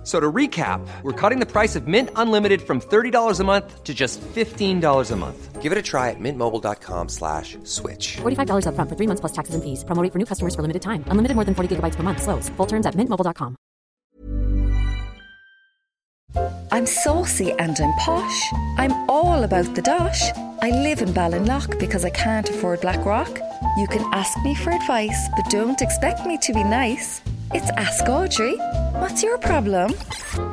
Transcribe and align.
F- 0.00 0.06
So 0.06 0.18
to 0.18 0.32
recap, 0.32 0.80
we're 1.02 1.12
cutting 1.12 1.40
the 1.40 1.46
price 1.46 1.76
of 1.76 1.86
Mint 1.86 2.08
Unlimited 2.16 2.62
from 2.62 2.80
$30 2.80 3.38
a 3.38 3.44
month 3.44 3.84
to 3.84 3.92
just 3.92 4.18
$15 4.34 5.10
a 5.10 5.16
month. 5.16 5.60
Give 5.60 5.72
it 5.72 5.78
a 5.78 5.82
try 5.82 6.08
at 6.08 6.16
mintmobile.com 6.18 7.08
slash 7.10 7.58
switch. 7.64 8.16
$45 8.22 8.64
upfront 8.64 8.88
for 8.88 8.96
three 8.96 9.06
months 9.06 9.20
plus 9.20 9.32
taxes 9.32 9.54
and 9.54 9.62
fees. 9.62 9.84
Promo 9.84 10.02
rate 10.02 10.10
for 10.12 10.18
new 10.18 10.24
customers 10.24 10.54
for 10.54 10.62
limited 10.62 10.80
time. 10.80 11.04
Unlimited 11.12 11.34
more 11.36 11.44
than 11.44 11.54
40 11.54 11.76
gigabytes 11.76 11.96
per 11.96 12.02
month. 12.02 12.22
Slows. 12.22 12.48
Full 12.56 12.66
terms 12.66 12.86
at 12.86 12.94
mintmobile.com. 12.96 13.56
I'm 16.72 16.86
saucy 16.86 17.52
and 17.58 17.76
I'm 17.78 17.92
posh. 17.98 18.52
I'm 18.78 18.92
all 19.10 19.42
about 19.44 19.74
the 19.74 19.82
dosh. 19.82 20.30
I 20.62 20.70
live 20.70 21.02
in 21.02 21.12
Ballinlough 21.12 21.78
because 21.78 22.04
I 22.06 22.10
can't 22.10 22.48
afford 22.48 22.80
Blackrock. 22.80 23.28
You 23.76 23.86
can 23.88 24.02
ask 24.14 24.32
me 24.42 24.54
for 24.54 24.72
advice, 24.72 25.28
but 25.36 25.44
don't 25.50 25.80
expect 25.82 26.24
me 26.26 26.38
to 26.38 26.52
be 26.54 26.62
nice. 26.64 27.20
It's 27.52 27.68
Ask 27.70 28.08
Audrey. 28.08 28.56
What's 29.00 29.24
your 29.24 29.36
problem? 29.36 29.92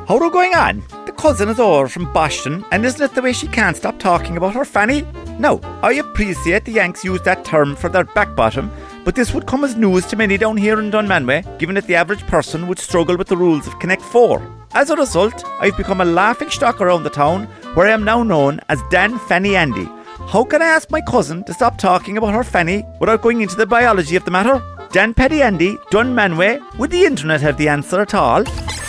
How 0.08 0.18
are 0.18 0.30
going 0.30 0.56
on? 0.56 0.82
The 1.06 1.12
cousin 1.12 1.48
is 1.48 1.60
over 1.60 1.86
from 1.86 2.12
Boston, 2.12 2.64
and 2.72 2.84
isn't 2.84 3.00
it 3.00 3.14
the 3.14 3.22
way 3.22 3.32
she 3.32 3.46
can't 3.46 3.76
stop 3.76 4.00
talking 4.00 4.36
about 4.36 4.54
her 4.54 4.64
fanny? 4.64 5.02
Now, 5.38 5.60
I 5.82 5.92
appreciate 5.92 6.64
the 6.64 6.72
Yanks 6.72 7.04
use 7.04 7.22
that 7.22 7.44
term 7.44 7.76
for 7.76 7.88
their 7.88 8.02
back 8.02 8.34
bottom, 8.34 8.72
but 9.04 9.14
this 9.14 9.32
would 9.32 9.46
come 9.46 9.62
as 9.62 9.76
news 9.76 10.06
to 10.06 10.16
many 10.16 10.36
down 10.36 10.56
here 10.56 10.80
in 10.80 10.90
Dunmanway, 10.90 11.58
given 11.60 11.76
that 11.76 11.86
the 11.86 11.94
average 11.94 12.26
person 12.26 12.66
would 12.66 12.80
struggle 12.80 13.16
with 13.16 13.28
the 13.28 13.36
rules 13.36 13.68
of 13.68 13.78
Connect 13.78 14.02
4. 14.02 14.42
As 14.72 14.90
a 14.90 14.96
result, 14.96 15.44
I've 15.60 15.76
become 15.76 16.00
a 16.00 16.04
laughing 16.04 16.50
stock 16.50 16.80
around 16.80 17.04
the 17.04 17.10
town, 17.10 17.44
where 17.74 17.86
I 17.86 17.92
am 17.92 18.02
now 18.02 18.24
known 18.24 18.58
as 18.68 18.82
Dan 18.90 19.20
Fanny 19.20 19.54
Andy. 19.54 19.88
How 20.26 20.42
can 20.42 20.62
I 20.62 20.66
ask 20.66 20.90
my 20.90 21.00
cousin 21.00 21.44
to 21.44 21.54
stop 21.54 21.78
talking 21.78 22.18
about 22.18 22.34
her 22.34 22.42
fanny 22.42 22.84
without 22.98 23.22
going 23.22 23.40
into 23.40 23.54
the 23.54 23.66
biology 23.66 24.16
of 24.16 24.24
the 24.24 24.32
matter? 24.32 24.60
Dan 24.90 25.12
Petty 25.12 25.42
Andy, 25.42 25.76
Dunmanway, 25.90 26.78
would 26.78 26.90
the 26.90 27.04
internet 27.04 27.42
have 27.42 27.58
the 27.58 27.68
answer 27.68 28.00
at 28.00 28.14
all? 28.14 28.42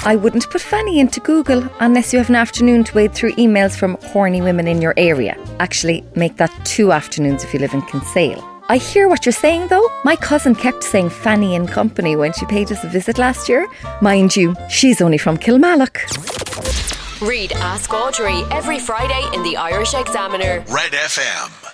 I 0.05 0.15
wouldn't 0.15 0.49
put 0.49 0.61
Fanny 0.61 0.99
into 0.99 1.19
Google 1.19 1.67
unless 1.81 2.13
you 2.13 2.19
have 2.19 2.29
an 2.29 2.35
afternoon 2.35 2.85
to 2.85 2.95
wade 2.95 3.13
through 3.13 3.33
emails 3.33 3.77
from 3.77 3.97
horny 4.01 4.41
women 4.41 4.65
in 4.65 4.81
your 4.81 4.93
area. 4.95 5.37
Actually, 5.59 6.05
make 6.15 6.37
that 6.37 6.51
two 6.63 6.93
afternoons 6.93 7.43
if 7.43 7.53
you 7.53 7.59
live 7.59 7.73
in 7.73 7.81
Kinsale. 7.81 8.41
I 8.69 8.77
hear 8.77 9.09
what 9.09 9.25
you're 9.25 9.33
saying 9.33 9.67
though. 9.67 9.89
My 10.05 10.15
cousin 10.15 10.55
kept 10.55 10.85
saying 10.85 11.09
Fanny 11.09 11.53
and 11.55 11.67
Company 11.67 12.15
when 12.15 12.31
she 12.31 12.45
paid 12.45 12.71
us 12.71 12.81
a 12.83 12.87
visit 12.87 13.17
last 13.17 13.49
year. 13.49 13.67
Mind 14.01 14.37
you, 14.37 14.55
she's 14.69 15.01
only 15.01 15.17
from 15.17 15.37
Kilmallock. 15.37 15.97
Read 17.21 17.51
Ask 17.53 17.93
Audrey 17.93 18.41
every 18.51 18.79
Friday 18.79 19.23
in 19.33 19.43
the 19.43 19.57
Irish 19.57 19.93
Examiner. 19.93 20.63
Red 20.69 20.93
FM. 20.93 21.73